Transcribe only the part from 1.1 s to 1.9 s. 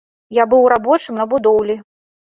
на будоўлі.